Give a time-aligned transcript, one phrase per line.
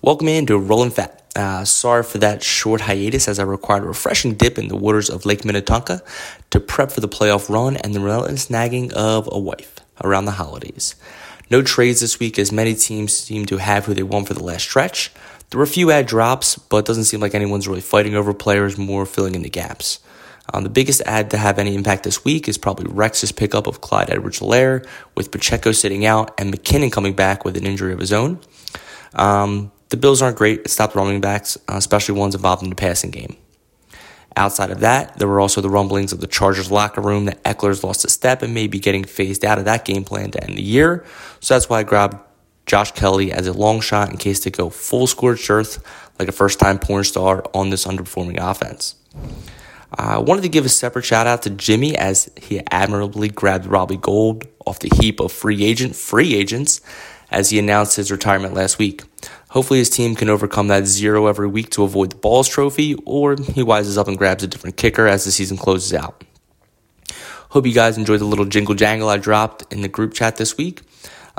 [0.00, 1.24] Welcome into Rolling Fat.
[1.34, 5.10] Uh, sorry for that short hiatus as I required a refreshing dip in the waters
[5.10, 6.02] of Lake Minnetonka
[6.50, 10.30] to prep for the playoff run and the relentless nagging of a wife around the
[10.30, 10.94] holidays.
[11.50, 14.42] No trades this week as many teams seem to have who they want for the
[14.42, 15.10] last stretch.
[15.50, 18.32] There were a few ad drops, but it doesn't seem like anyone's really fighting over
[18.32, 19.98] players, more filling in the gaps.
[20.54, 23.80] Um, the biggest ad to have any impact this week is probably Rex's pickup of
[23.80, 24.86] Clyde Edwards-Helaire,
[25.16, 28.38] with Pacheco sitting out and McKinnon coming back with an injury of his own.
[29.14, 32.76] Um, the Bills aren't great at stop running backs, uh, especially ones involved in the
[32.76, 33.36] passing game.
[34.36, 37.82] Outside of that, there were also the rumblings of the Chargers locker room that Ekeler's
[37.82, 40.56] lost a step and may be getting phased out of that game plan to end
[40.56, 41.04] the year.
[41.40, 42.18] So that's why I grabbed
[42.66, 45.82] Josh Kelley as a long shot in case they go full scorched earth
[46.18, 48.94] like a first time porn star on this underperforming offense.
[49.92, 53.96] I wanted to give a separate shout out to Jimmy as he admirably grabbed Robbie
[53.96, 56.82] Gould off the heap of free agent free agents
[57.30, 59.02] as he announced his retirement last week.
[59.50, 63.32] Hopefully, his team can overcome that zero every week to avoid the Balls trophy, or
[63.32, 66.22] he wises up and grabs a different kicker as the season closes out.
[67.50, 70.58] Hope you guys enjoyed the little jingle jangle I dropped in the group chat this
[70.58, 70.82] week.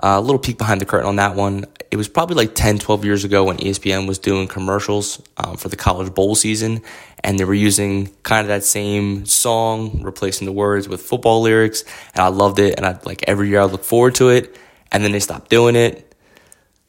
[0.01, 1.65] Uh, a little peek behind the curtain on that one.
[1.91, 5.67] It was probably like 10, 12 years ago when ESPN was doing commercials um, for
[5.67, 6.81] the college bowl season,
[7.23, 11.83] and they were using kind of that same song, replacing the words with football lyrics,
[12.15, 12.75] and I loved it.
[12.77, 14.57] And I like every year I look forward to it,
[14.91, 16.08] and then they stopped doing it.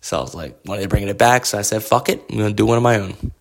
[0.00, 1.46] So I was like, are they bringing it back?
[1.46, 3.32] So I said, fuck it, I'm gonna do one of my own.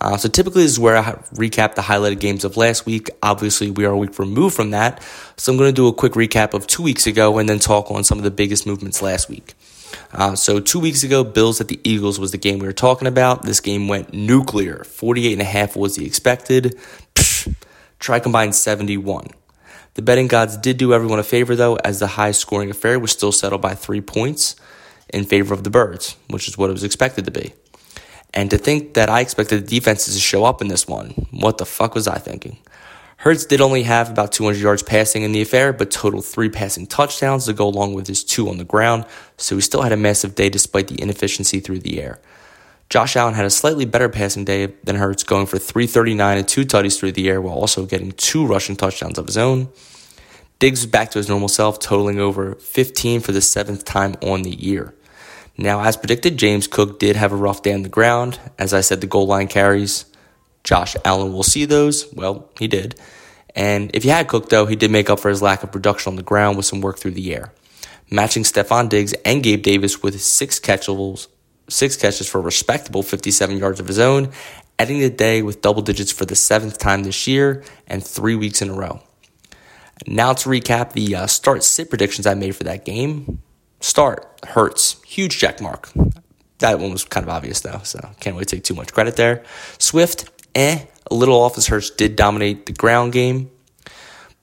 [0.00, 3.10] Uh, so typically, this is where I recap the highlighted games of last week.
[3.22, 5.02] Obviously, we are a week removed from that.
[5.36, 7.90] So I'm going to do a quick recap of two weeks ago and then talk
[7.90, 9.54] on some of the biggest movements last week.
[10.12, 13.08] Uh, so two weeks ago, Bills at the Eagles was the game we were talking
[13.08, 13.42] about.
[13.42, 14.84] This game went nuclear.
[14.84, 16.78] 48 and a half was the expected.
[17.14, 17.54] Psh,
[17.98, 19.28] try combined 71.
[19.94, 23.10] The betting gods did do everyone a favor though, as the high scoring affair was
[23.10, 24.54] still settled by three points
[25.10, 27.52] in favor of the Birds, which is what it was expected to be.
[28.34, 31.58] And to think that I expected the defenses to show up in this one, what
[31.58, 32.58] the fuck was I thinking?
[33.18, 36.86] Hurts did only have about 200 yards passing in the affair, but totaled three passing
[36.86, 39.96] touchdowns to go along with his two on the ground, so he still had a
[39.96, 42.20] massive day despite the inefficiency through the air.
[42.90, 46.64] Josh Allen had a slightly better passing day than Hurts, going for 339 and two
[46.64, 49.68] tutties through the air while also getting two rushing touchdowns of his own.
[50.58, 54.42] Diggs was back to his normal self, totaling over 15 for the seventh time on
[54.42, 54.94] the year.
[55.60, 58.38] Now, as predicted, James Cook did have a rough day on the ground.
[58.58, 60.06] As I said, the goal line carries.
[60.62, 62.06] Josh Allen will see those.
[62.14, 62.94] Well, he did.
[63.56, 66.12] And if you had Cook, though, he did make up for his lack of production
[66.12, 67.52] on the ground with some work through the air,
[68.08, 71.26] matching Stefon Diggs and Gabe Davis with six catchables,
[71.68, 74.30] six catches for a respectable 57 yards of his own,
[74.78, 78.62] ending the day with double digits for the seventh time this year and three weeks
[78.62, 79.02] in a row.
[80.06, 83.42] Now to recap the uh, start sit predictions I made for that game.
[83.80, 85.90] Start Hurts, huge check mark.
[86.58, 89.44] That one was kind of obvious though, so can't really take too much credit there.
[89.78, 93.50] Swift, eh, a little off as Hurts did dominate the ground game.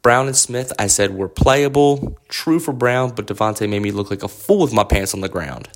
[0.02, 2.18] Brown and Smith, I said were playable.
[2.30, 5.22] True for Brown, but Davante made me look like a fool with my pants on
[5.22, 5.68] the ground.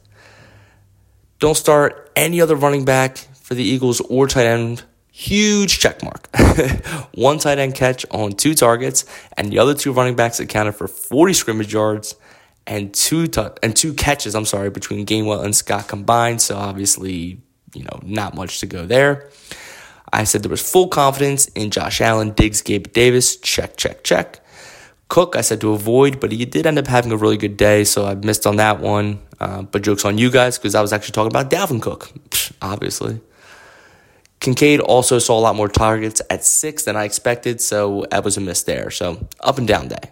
[1.39, 4.83] Don't start any other running back for the Eagles or tight end.
[5.11, 6.29] Huge check mark.
[7.13, 9.03] One tight end catch on two targets,
[9.35, 12.15] and the other two running backs accounted for 40 scrimmage yards
[12.69, 14.35] and two t- and two catches.
[14.35, 16.41] I'm sorry between Gainwell and Scott combined.
[16.41, 17.41] So obviously,
[17.73, 19.29] you know, not much to go there.
[20.13, 23.37] I said there was full confidence in Josh Allen, Diggs, Gabe Davis.
[23.37, 24.39] Check, check, check.
[25.07, 27.83] Cook, I said to avoid, but he did end up having a really good day,
[27.83, 29.19] so I missed on that one.
[29.39, 32.11] Uh, but jokes on you guys because I was actually talking about Dalvin Cook,
[32.61, 33.19] obviously.
[34.39, 38.37] Kincaid also saw a lot more targets at six than I expected, so that was
[38.37, 38.91] a miss there.
[38.91, 40.11] So up and down day.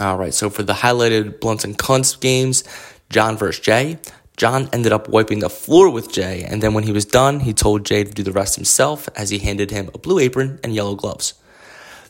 [0.00, 2.62] All right, so for the highlighted blunts and cunts games,
[3.10, 3.98] John versus Jay.
[4.36, 7.52] John ended up wiping the floor with Jay, and then when he was done, he
[7.52, 10.72] told Jay to do the rest himself as he handed him a blue apron and
[10.72, 11.34] yellow gloves.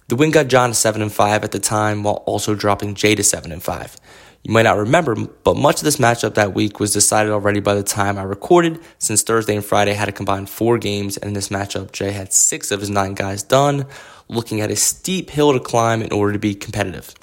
[0.09, 3.15] The win got John to 7 and 5 at the time while also dropping Jay
[3.15, 3.97] to 7 and 5.
[4.43, 7.75] You might not remember, but much of this matchup that week was decided already by
[7.75, 11.33] the time I recorded, since Thursday and Friday had a combined four games, and in
[11.33, 13.87] this matchup, Jay had six of his nine guys done,
[14.29, 17.15] looking at a steep hill to climb in order to be competitive.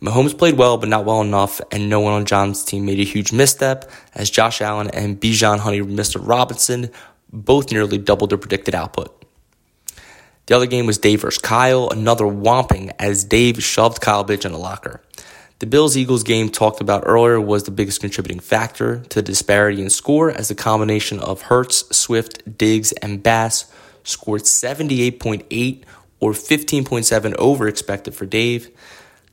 [0.00, 3.04] Mahomes played well, but not well enough, and no one on John's team made a
[3.04, 6.20] huge misstep as Josh Allen and Bijan Honey Mr.
[6.22, 6.90] Robinson
[7.32, 9.24] both nearly doubled their predicted output.
[10.46, 14.52] The other game was Dave versus Kyle, another whomping as Dave shoved Kyle Bitch in
[14.52, 15.00] a locker.
[15.58, 19.80] The Bills Eagles game talked about earlier was the biggest contributing factor to the disparity
[19.80, 23.72] in score as the combination of Hurts, Swift, Diggs, and Bass
[24.04, 25.82] scored 78.8
[26.20, 28.70] or 15.7 over expected for Dave.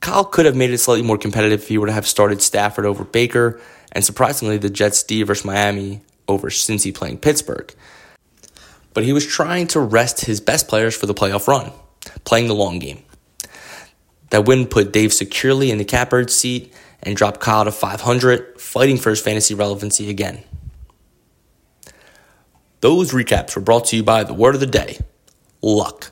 [0.03, 2.85] Kyle could have made it slightly more competitive if he were to have started Stafford
[2.85, 3.61] over Baker.
[3.93, 7.73] And surprisingly, the Jets D versus Miami over Cincy playing Pittsburgh.
[8.93, 11.71] But he was trying to rest his best players for the playoff run,
[12.25, 13.01] playing the long game.
[14.31, 18.97] That win put Dave securely in the catbird seat and dropped Kyle to 500, fighting
[18.97, 20.43] for his fantasy relevancy again.
[22.81, 24.99] Those recaps were brought to you by the word of the day
[25.61, 26.11] luck.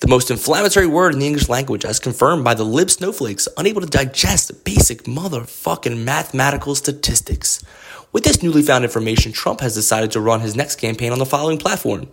[0.00, 3.82] The most inflammatory word in the English language, as confirmed by the lib snowflakes unable
[3.82, 7.62] to digest basic motherfucking mathematical statistics.
[8.10, 11.26] With this newly found information, Trump has decided to run his next campaign on the
[11.26, 12.08] following platform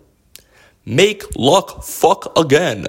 [0.86, 2.88] Make luck fuck again.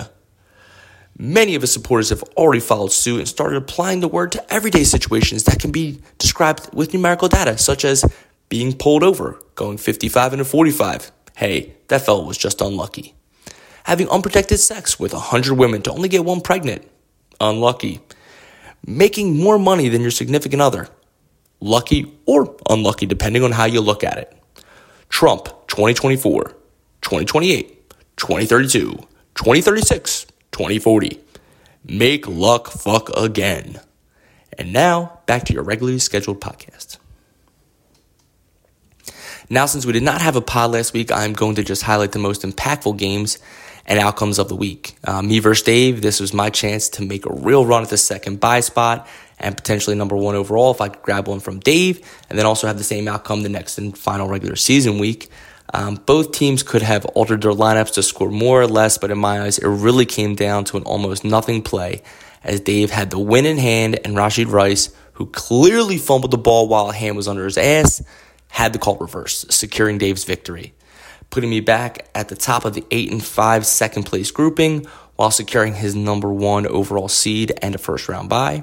[1.16, 4.82] Many of his supporters have already followed suit and started applying the word to everyday
[4.82, 8.04] situations that can be described with numerical data, such as
[8.48, 11.12] being pulled over, going 55 into 45.
[11.36, 13.14] Hey, that fellow was just unlucky.
[13.88, 16.86] Having unprotected sex with 100 women to only get one pregnant.
[17.40, 18.00] Unlucky.
[18.86, 20.88] Making more money than your significant other.
[21.58, 24.36] Lucky or unlucky, depending on how you look at it.
[25.08, 26.44] Trump 2024,
[27.00, 28.90] 2028, 2032,
[29.34, 30.26] 2036.
[30.52, 31.20] 2040.
[31.84, 33.80] Make luck fuck again.
[34.58, 36.98] And now, back to your regularly scheduled podcast.
[39.48, 42.12] Now, since we did not have a pod last week, I'm going to just highlight
[42.12, 43.38] the most impactful games
[43.88, 44.96] and outcomes of the week.
[45.02, 47.96] Uh, me versus Dave, this was my chance to make a real run at the
[47.96, 49.08] second buy spot
[49.40, 52.66] and potentially number one overall if I could grab one from Dave, and then also
[52.66, 55.30] have the same outcome the next and final regular season week.
[55.72, 59.18] Um, both teams could have altered their lineups to score more or less, but in
[59.18, 62.02] my eyes, it really came down to an almost nothing play
[62.42, 66.68] as Dave had the win in hand and Rashee Rice, who clearly fumbled the ball
[66.68, 68.02] while hand was under his ass,
[68.48, 70.72] had the call reversed, securing Dave's victory,
[71.30, 74.86] putting me back at the top of the 8 and 5 second place grouping
[75.16, 78.62] while securing his number one overall seed and a first round bye.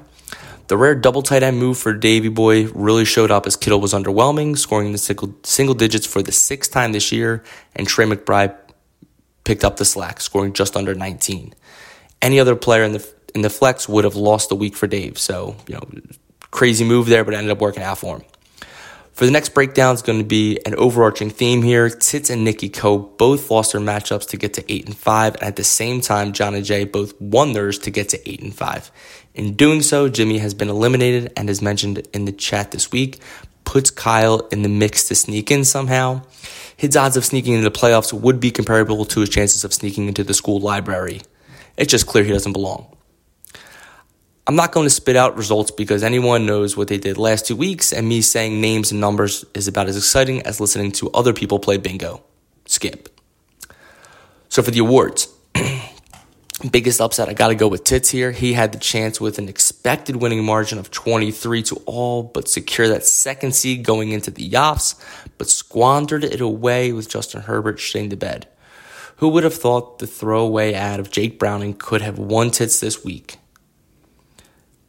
[0.68, 3.94] The rare double tight end move for Davy Boy really showed up as Kittle was
[3.94, 7.44] underwhelming, scoring in the single, single digits for the sixth time this year,
[7.76, 8.56] and Trey McBride
[9.44, 11.54] picked up the slack, scoring just under 19.
[12.22, 15.20] Any other player in the in the flex would have lost the week for Dave.
[15.20, 15.82] So, you know,
[16.52, 18.26] crazy move there, but it ended up working out for him.
[19.16, 21.90] For the next breakdown, it's going to be an overarching theme here.
[21.90, 25.44] Tits and Nikki Co both lost their matchups to get to eight and five, and
[25.44, 28.54] at the same time, John and Jay both won theirs to get to eight and
[28.54, 28.92] five.
[29.34, 33.22] In doing so, Jimmy has been eliminated and, as mentioned in the chat this week,
[33.64, 36.22] puts Kyle in the mix to sneak in somehow.
[36.76, 40.10] His odds of sneaking into the playoffs would be comparable to his chances of sneaking
[40.10, 41.22] into the school library.
[41.78, 42.95] It's just clear he doesn't belong.
[44.48, 47.56] I'm not going to spit out results because anyone knows what they did last two
[47.56, 51.34] weeks, and me saying names and numbers is about as exciting as listening to other
[51.34, 52.24] people play bingo.
[52.66, 53.10] Skip.
[54.50, 55.30] So for the awards,
[56.72, 58.32] Biggest upset, I got to go with Tits here.
[58.32, 62.88] He had the chance with an expected winning margin of 23 to all, but secure
[62.88, 64.96] that second seed going into the Yoffs,
[65.38, 68.48] but squandered it away with Justin Herbert shitting the bed.
[69.18, 73.04] Who would have thought the throwaway ad of Jake Browning could have won Tits this
[73.04, 73.38] week?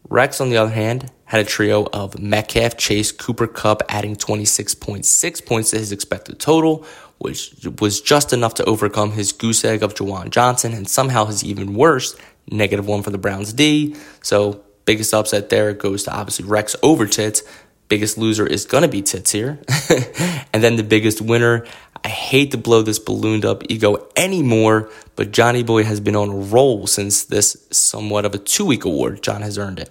[0.08, 5.46] Rex, on the other hand, had a trio of Metcalf, Chase, Cooper Kupp, adding 26.6
[5.46, 6.86] points to his expected total,
[7.18, 11.42] which was just enough to overcome his goose egg of Juwan Johnson and somehow his
[11.42, 12.16] even worse
[12.48, 13.96] negative one for the Browns D.
[14.22, 17.42] So, biggest upset there goes to obviously Rex over Tits.
[17.88, 19.58] Biggest loser is going to be Tits here.
[20.52, 21.66] and then the biggest winner,
[22.06, 26.28] I hate to blow this ballooned up ego anymore, but Johnny Boy has been on
[26.28, 29.24] a roll since this somewhat of a two week award.
[29.24, 29.90] John has earned it.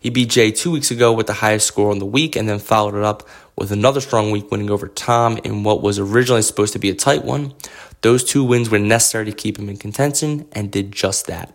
[0.00, 2.58] He beat Jay two weeks ago with the highest score on the week and then
[2.58, 6.72] followed it up with another strong week winning over Tom in what was originally supposed
[6.72, 7.52] to be a tight one.
[8.00, 11.54] Those two wins were necessary to keep him in contention and did just that.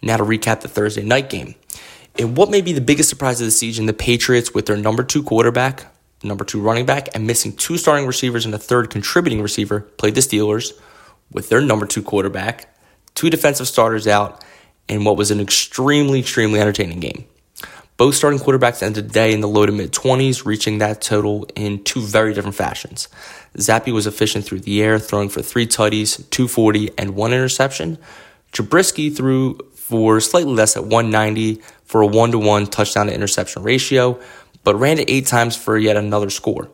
[0.00, 1.56] Now to recap the Thursday night game.
[2.16, 5.02] In what may be the biggest surprise of the season, the Patriots, with their number
[5.02, 5.92] two quarterback,
[6.22, 10.14] number two running back, and missing two starting receivers and a third contributing receiver, played
[10.14, 10.72] the Steelers
[11.30, 12.74] with their number two quarterback,
[13.14, 14.44] two defensive starters out,
[14.88, 17.24] in what was an extremely, extremely entertaining game.
[17.96, 21.48] Both starting quarterbacks ended the day in the low to mid 20s, reaching that total
[21.56, 23.08] in two very different fashions.
[23.56, 27.96] Zappe was efficient through the air, throwing for three tutties, 240, and one interception.
[28.52, 33.62] Trubisky threw for slightly less at 190 for a one to one touchdown to interception
[33.62, 34.20] ratio,
[34.66, 36.68] but ran it eight times for yet another score.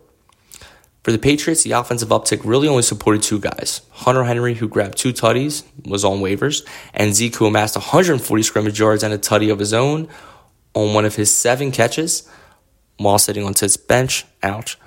[1.03, 3.83] For the Patriots, the offensive uptick really only supported two guys.
[3.91, 8.81] Hunter Henry, who grabbed two tutties, was on waivers, and Zeke, who amassed 140 scrimmage
[8.81, 10.09] yards and a tutty of his own
[10.73, 12.27] on one of his seven catches
[12.97, 14.25] while sitting on Tit's bench.
[14.43, 14.79] Ouch.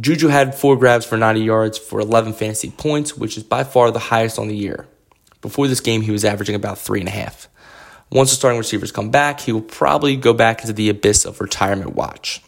[0.00, 3.90] Juju had four grabs for 90 yards for 11 fantasy points, which is by far
[3.90, 4.88] the highest on the year.
[5.42, 7.48] Before this game, he was averaging about three and a half.
[8.12, 11.40] Once the starting receivers come back, he will probably go back into the abyss of
[11.40, 12.42] retirement watch.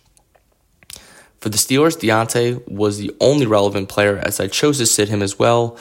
[1.41, 5.23] For the Steelers, Diontae was the only relevant player as I chose to sit him
[5.23, 5.79] as well.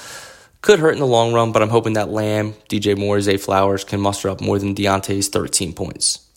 [0.62, 3.84] Could hurt in the long run, but I'm hoping that Lamb, DJ Moore, Zay Flowers
[3.84, 6.30] can muster up more than Diontae's 13 points.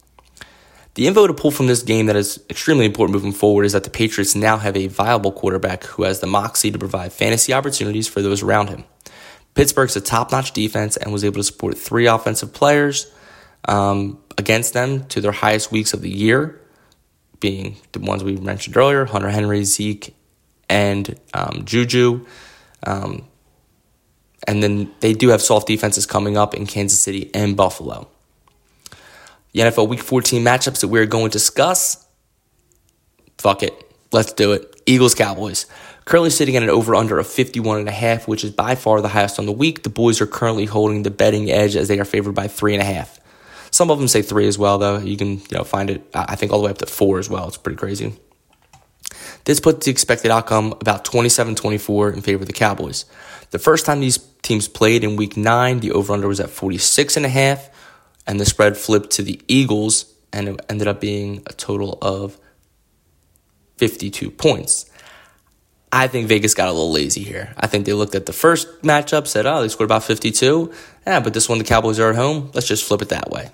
[0.94, 3.84] The info to pull from this game that is extremely important moving forward is that
[3.84, 8.08] the Patriots now have a viable quarterback who has the moxie to provide fantasy opportunities
[8.08, 8.84] for those around him.
[9.54, 13.12] Pittsburgh's a top notch defense and was able to support three offensive players
[13.66, 16.60] um, against them to their highest weeks of the year,
[17.40, 20.14] being the ones we mentioned earlier Hunter Henry, Zeke,
[20.68, 22.26] and um, Juju.
[22.82, 23.26] Um,
[24.46, 28.08] and then they do have soft defenses coming up in Kansas City and Buffalo
[29.56, 32.06] the NFL Week 14 matchups that we're going to discuss.
[33.38, 33.72] Fuck it.
[34.12, 34.82] Let's do it.
[34.84, 35.64] Eagles Cowboys.
[36.04, 39.00] Currently sitting at an over under of 51 and a half, which is by far
[39.00, 39.82] the highest on the week.
[39.82, 42.82] The boys are currently holding the betting edge as they are favored by three and
[42.82, 43.18] a half.
[43.76, 44.98] Some of them say three as well, though.
[44.98, 46.02] You can you know find it.
[46.14, 47.46] I think all the way up to four as well.
[47.46, 48.14] It's pretty crazy.
[49.44, 53.04] This puts the expected outcome about 27-24 in favor of the Cowboys.
[53.50, 57.18] The first time these teams played in Week Nine, the over under was at 46
[57.18, 57.68] and a half
[58.26, 62.38] and the spread flipped to the Eagles, and it ended up being a total of
[63.76, 64.90] 52 points.
[65.92, 67.54] I think Vegas got a little lazy here.
[67.58, 70.72] I think they looked at the first matchup, said, oh, they scored about 52.
[71.06, 72.50] Yeah, but this one, the Cowboys are at home.
[72.54, 73.50] Let's just flip it that way.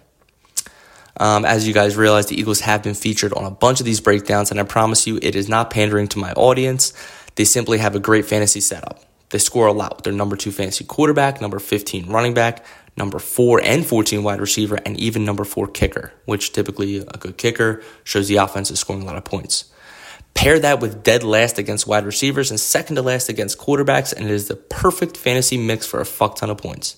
[1.17, 4.01] Um, as you guys realize, the Eagles have been featured on a bunch of these
[4.01, 6.93] breakdowns, and I promise you, it is not pandering to my audience.
[7.35, 9.05] They simply have a great fantasy setup.
[9.31, 12.65] They score a lot with their number two fantasy quarterback, number 15 running back,
[12.97, 17.39] number four and 14 wide receiver, and even number four kicker, which typically a good
[17.39, 19.73] kicker shows the offense is scoring a lot of points.
[20.35, 24.27] Pair that with dead last against wide receivers and second to last against quarterbacks, and
[24.27, 26.97] it is the perfect fantasy mix for a fuck ton of points.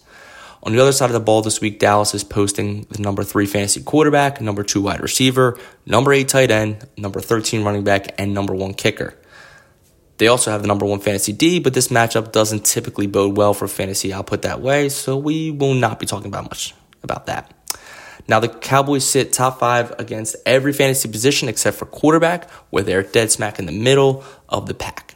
[0.64, 3.44] On the other side of the ball this week, Dallas is posting the number three
[3.44, 8.32] fantasy quarterback, number two wide receiver, number eight tight end, number 13 running back, and
[8.32, 9.14] number one kicker.
[10.16, 13.52] They also have the number one fantasy D, but this matchup doesn't typically bode well
[13.52, 17.52] for fantasy output that way, so we will not be talking about much about that.
[18.26, 23.02] Now, the Cowboys sit top five against every fantasy position except for quarterback, where they're
[23.02, 25.14] dead smack in the middle of the pack.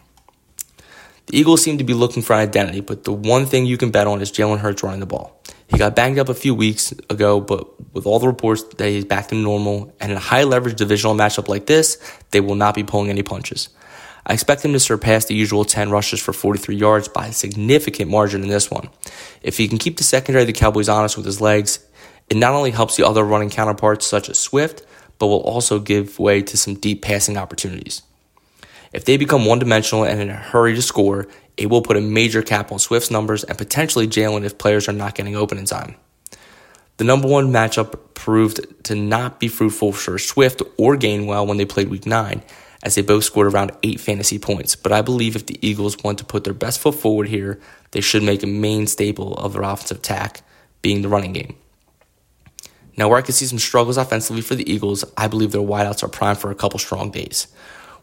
[1.28, 3.90] The Eagles seem to be looking for an identity, but the one thing you can
[3.90, 5.37] bet on is Jalen Hurts running the ball.
[5.68, 9.04] He got banged up a few weeks ago, but with all the reports that he's
[9.04, 11.98] back to normal and in a high leverage divisional matchup like this,
[12.30, 13.68] they will not be pulling any punches.
[14.24, 18.10] I expect him to surpass the usual 10 rushes for 43 yards by a significant
[18.10, 18.88] margin in this one.
[19.42, 21.80] If he can keep the secondary of the Cowboys honest with his legs,
[22.28, 24.82] it not only helps the other running counterparts such as Swift,
[25.18, 28.02] but will also give way to some deep passing opportunities.
[28.92, 31.28] If they become one dimensional and in a hurry to score,
[31.58, 34.92] it will put a major cap on Swift's numbers and potentially Jalen if players are
[34.92, 35.96] not getting open in time.
[36.98, 41.64] The number one matchup proved to not be fruitful for Swift or Gainwell when they
[41.64, 42.42] played week 9,
[42.82, 44.76] as they both scored around eight fantasy points.
[44.76, 47.60] But I believe if the Eagles want to put their best foot forward here,
[47.90, 50.42] they should make a main staple of their offensive attack
[50.82, 51.56] being the running game.
[52.96, 56.02] Now, where I can see some struggles offensively for the Eagles, I believe their wideouts
[56.02, 57.46] are primed for a couple strong days.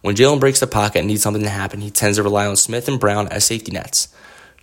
[0.05, 2.57] When Jalen breaks the pocket and needs something to happen, he tends to rely on
[2.57, 4.09] Smith and Brown as safety nets.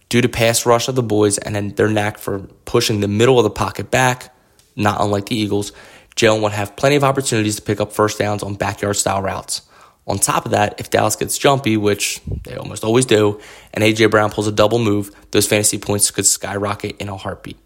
[0.08, 3.42] Due to pass rush of the boys and their knack for pushing the middle of
[3.42, 4.32] the pocket back,
[4.76, 5.72] not unlike the Eagles,
[6.14, 9.62] Jalen would have plenty of opportunities to pick up first downs on backyard style routes.
[10.06, 13.40] On top of that, if Dallas gets jumpy, which they almost always do,
[13.74, 17.58] and AJ Brown pulls a double move, those fantasy points could skyrocket in a heartbeat.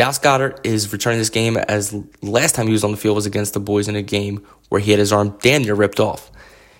[0.00, 3.26] Dallas Goedert is returning this game as last time he was on the field was
[3.26, 6.30] against the boys in a game where he had his arm damn near ripped off.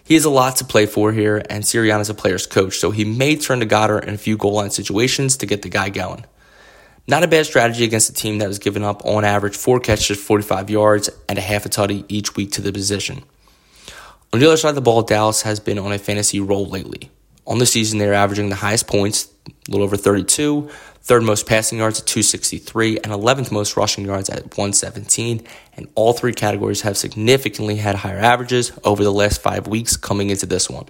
[0.03, 2.93] He has a lot to play for here, and Sirianni is a player's coach, so
[2.93, 5.91] he may turn to Goedert in a few goal line situations to get the guy
[5.91, 6.25] going.
[7.07, 10.19] Not a bad strategy against a team that has given up on average four catches,
[10.19, 13.23] 45 yards, and a half a tutty each week to the position.
[14.33, 17.11] On the other side of the ball, Dallas has been on a fantasy roll lately.
[17.47, 19.29] On the season, they're averaging the highest points,
[19.69, 20.69] a little over 32,
[21.03, 25.47] third most passing yards at 263, and 11th most rushing yards at 117.
[25.77, 30.31] And all three categories have significantly had higher averages over the last five weeks coming
[30.31, 30.87] into this one.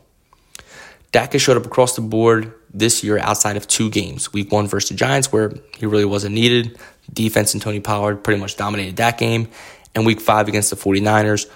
[1.13, 4.33] Dak has showed up across the board this year outside of two games.
[4.33, 6.79] Week one versus the Giants, where he really wasn't needed.
[7.13, 9.49] Defense and Tony Pollard pretty much dominated that game.
[9.95, 11.51] And week five against the 49ers,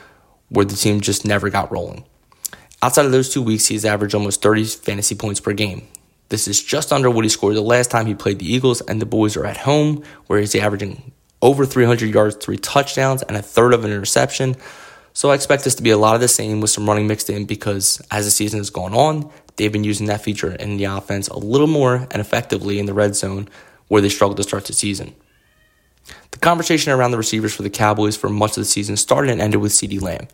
[0.49, 2.04] where the team just never got rolling.
[2.82, 5.87] Outside of those two weeks, he's averaged almost 30 fantasy points per game.
[6.28, 9.00] This is just under what he scored the last time he played the Eagles, and
[9.00, 11.12] the boys are at home, where he's averaging
[11.43, 14.57] over 300 yards, three touchdowns, and a third of an interception.
[15.12, 17.31] So I expect this to be a lot of the same with some running mixed
[17.31, 20.85] in because as the season has gone on, they've been using that feature in the
[20.85, 23.49] offense a little more and effectively in the red zone
[23.88, 25.14] where they struggled to start the season.
[26.33, 29.40] The conversation around the receivers for the Cowboys for much of the season started and
[29.40, 30.26] ended with CeeDee Lamb.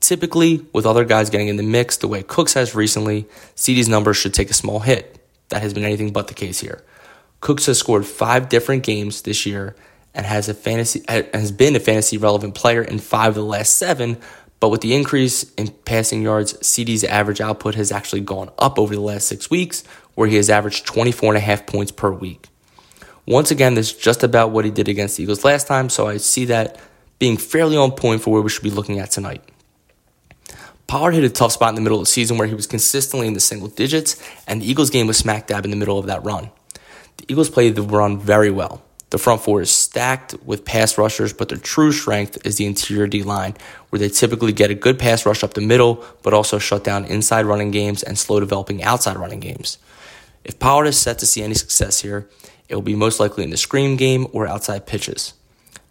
[0.00, 4.16] Typically, with other guys getting in the mix the way Cooks has recently, CeeDee's numbers
[4.16, 5.18] should take a small hit.
[5.50, 6.82] That has been anything but the case here.
[7.40, 9.76] Cooks has scored five different games this year
[10.14, 13.76] and has a fantasy has been a fantasy relevant player in five of the last
[13.76, 14.18] seven.
[14.58, 18.94] But with the increase in passing yards, CeeDee's average output has actually gone up over
[18.94, 19.84] the last six weeks,
[20.14, 22.48] where he has averaged 24 and a half points per week.
[23.26, 26.06] Once again, this is just about what he did against the Eagles last time, so
[26.06, 26.80] I see that
[27.18, 29.42] being fairly on point for where we should be looking at tonight.
[30.86, 33.26] Pollard hit a tough spot in the middle of the season where he was consistently
[33.26, 36.06] in the single digits, and the Eagles game was smack dab in the middle of
[36.06, 36.50] that run.
[37.16, 38.82] The Eagles played the run very well.
[39.10, 43.06] The front four is stacked with pass rushers, but their true strength is the interior
[43.06, 43.54] D line,
[43.90, 47.04] where they typically get a good pass rush up the middle, but also shut down
[47.04, 49.78] inside running games and slow developing outside running games.
[50.44, 52.28] If Pollard is set to see any success here,
[52.68, 55.34] it will be most likely in the screen game or outside pitches.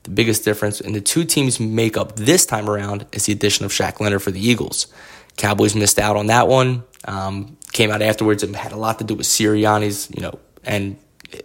[0.05, 3.71] The biggest difference in the two teams' makeup this time around is the addition of
[3.71, 4.87] Shaq Leonard for the Eagles.
[5.35, 6.83] Cowboys missed out on that one.
[7.05, 10.97] Um, came out afterwards and had a lot to do with Sirianni's, you know, and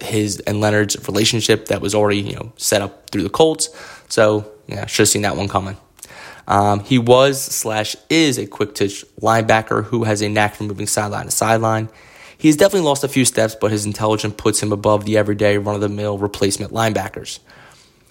[0.03, 3.71] his and Leonard's relationship that was already you know set up through the Colts.
[4.09, 5.77] So yeah, should have seen that one coming.
[6.47, 10.87] Um, he was slash is a quick twitch linebacker who has a knack for moving
[10.87, 11.89] sideline to sideline.
[12.39, 15.75] He's definitely lost a few steps, but his intelligence puts him above the everyday run
[15.75, 17.39] of the mill replacement linebackers.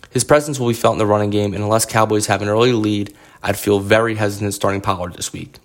[0.09, 2.73] His presence will be felt in the running game, and unless Cowboys have an early
[2.73, 5.57] lead, I'd feel very hesitant starting Pollard this week.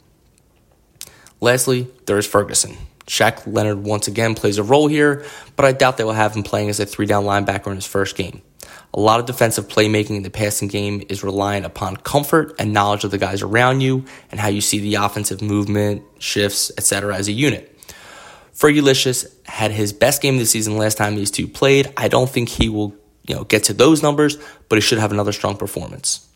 [1.41, 2.77] Lastly, there is Ferguson.
[3.07, 5.25] Shaq Leonard once again plays a role here,
[5.57, 7.87] but I doubt they will have him playing as a three down linebacker in his
[7.87, 8.43] first game.
[8.95, 13.05] A lot of defensive playmaking in the passing game is reliant upon comfort and knowledge
[13.05, 17.17] of the guys around you and how you see the offensive movement, shifts, etc.
[17.17, 17.77] as a unit.
[18.55, 21.93] Fergalicious had his best game of the season last time these two played.
[21.97, 22.95] I don't think he will,
[23.27, 24.39] you know, get to those numbers,
[24.69, 26.27] but he should have another strong performance.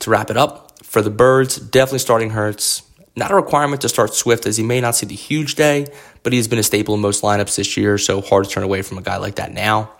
[0.00, 2.82] To wrap it up, for the Birds, definitely starting Hurts.
[3.16, 5.86] Not a requirement to start Swift as he may not see the huge day,
[6.22, 8.82] but he's been a staple in most lineups this year, so hard to turn away
[8.82, 9.90] from a guy like that now.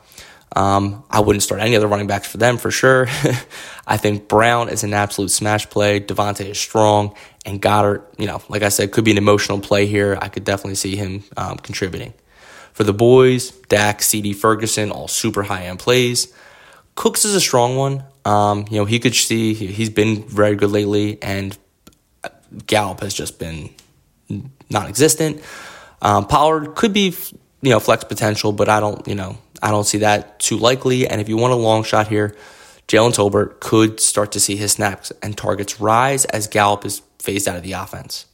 [0.54, 3.08] Um, I wouldn't start any other running backs for them for sure.
[3.86, 5.98] I think Brown is an absolute smash play.
[5.98, 7.14] Davante is strong,
[7.44, 10.16] and Goedert, you know, like I said, could be an emotional play here.
[10.20, 12.14] I could definitely see him um, contributing.
[12.76, 16.30] For the boys, Dak, CeeDee Ferguson, all super high end plays.
[16.94, 18.04] Cooks is a strong one.
[18.26, 21.56] Um, you know, he could see he's been very good lately, and
[22.66, 23.70] Gallup has just been
[24.68, 25.40] non-existent.
[26.02, 27.14] Um, Pollard could be,
[27.62, 31.08] you know, flex potential, but I don't, you know, I don't see that too likely.
[31.08, 32.36] And if you want a long shot here,
[32.88, 37.48] Jalen Tolbert could start to see his snaps and targets rise as Gallup is phased
[37.48, 38.26] out of the offense.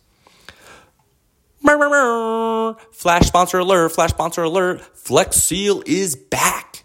[2.90, 4.80] Flash sponsor alert, flash sponsor alert.
[4.96, 6.82] Flex Seal is back.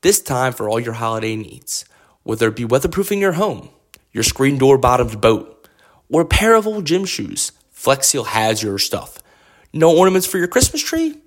[0.00, 1.84] This time for all your holiday needs.
[2.22, 3.68] Whether it be weatherproofing your home,
[4.10, 5.68] your screen door bottomed boat,
[6.10, 9.18] or a pair of old gym shoes, Flex Seal has your stuff.
[9.74, 11.18] No ornaments for your Christmas tree?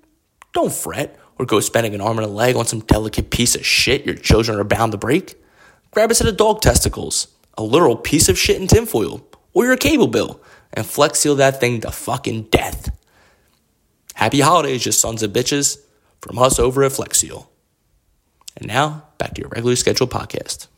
[0.52, 3.64] Don't fret or go spending an arm and a leg on some delicate piece of
[3.64, 5.36] shit your children are bound to break.
[5.92, 9.24] Grab a set of dog testicles, a literal piece of shit in tinfoil,
[9.54, 10.40] or your cable bill,
[10.76, 12.96] and Flex Seal that thing to fucking death.
[14.14, 15.78] Happy holidays, you sons of bitches,
[16.20, 17.50] from us over at Flex Seal.
[18.56, 20.68] And now, back to your regularly scheduled podcast.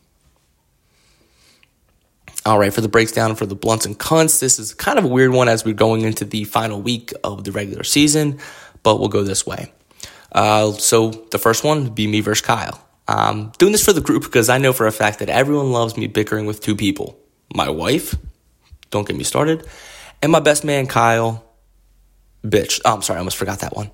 [2.46, 5.08] All right, for the breakdown for the blunts and cunts, this is kind of a
[5.08, 8.38] weird one as we're going into the final week of the regular season,
[8.82, 9.72] but we'll go this way.
[10.32, 12.82] Uh, so the first one would be me versus Kyle.
[13.06, 15.96] Um, doing this for the group because I know for a fact that everyone loves
[15.96, 17.18] me bickering with two people
[17.54, 18.14] my wife,
[18.90, 19.66] don't get me started,
[20.22, 21.44] and my best man, Kyle.
[22.44, 22.80] Bitch.
[22.84, 23.90] Oh, I'm sorry, I almost forgot that one.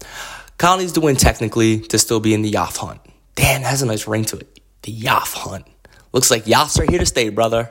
[0.59, 3.01] Kyle needs to win technically to still be in the Yoff hunt.
[3.35, 4.61] Damn, that has a nice ring to it.
[4.83, 5.67] The Yoff hunt.
[6.13, 7.71] Looks like Yoffs are here to stay, brother.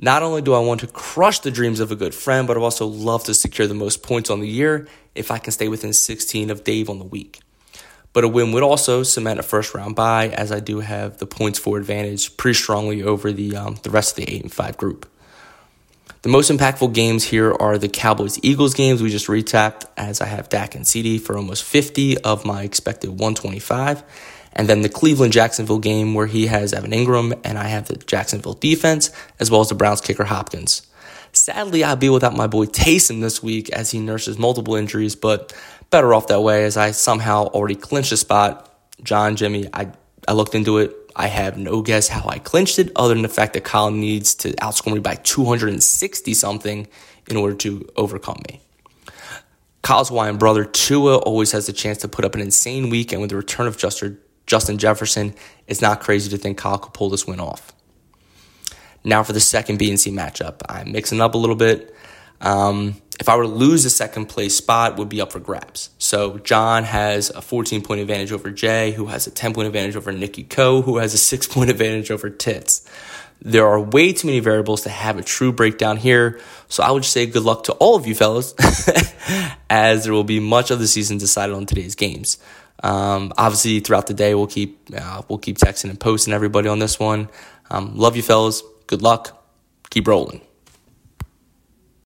[0.00, 2.60] Not only do I want to crush the dreams of a good friend, but I
[2.60, 5.92] also love to secure the most points on the year if I can stay within
[5.92, 7.40] 16 of Dave on the week.
[8.12, 11.26] But a win would also cement a first round bye, as I do have the
[11.26, 14.76] points for advantage pretty strongly over the um, the rest of the eight and five
[14.76, 15.08] group.
[16.22, 20.26] The most impactful games here are the Cowboys Eagles games we just retapped, as I
[20.26, 24.02] have Dak and CeeDee for almost 50 of my expected 125
[24.52, 27.94] and then the Cleveland Jacksonville game where he has Evan Engram and I have the
[27.94, 30.82] Jacksonville defense as well as the Browns kicker Hopkins.
[31.32, 35.54] Sadly, I'll be without my boy Taysom this week as he nurses multiple injuries, but
[35.90, 38.76] better off that way as I somehow already clinched a spot.
[39.04, 39.92] John, Jimmy, I,
[40.26, 40.96] I looked into it.
[41.18, 44.36] I have no guess how I clinched it other than the fact that Kyle needs
[44.36, 46.86] to outscore me by 260 something
[47.28, 48.60] in order to overcome me.
[49.82, 53.20] Kyle's Hawaiian brother Tua always has the chance to put up an insane week, and
[53.20, 55.34] with the return of Justin Jefferson,
[55.66, 57.72] it's not crazy to think Kyle could pull this win off.
[59.02, 60.60] Now for the second B and C matchup.
[60.68, 61.94] I'm mixing up a little bit.
[62.40, 65.90] Um, if I were to lose the second place spot, would be up for grabs.
[65.98, 69.96] So John has a 14 point advantage over Jay, who has a 10 point advantage
[69.96, 72.88] over Nikki Ko, who has a six point advantage over Tits.
[73.40, 76.40] There are way too many variables to have a true breakdown here.
[76.68, 78.54] So I would say good luck to all of you fellas,
[79.70, 82.38] as there will be much of the season decided on today's games.
[82.82, 86.78] Um, obviously, throughout the day, we'll keep uh, we'll keep texting and posting everybody on
[86.78, 87.28] this one.
[87.70, 88.62] Um, love you fellas.
[88.86, 89.44] Good luck.
[89.90, 90.40] Keep rolling.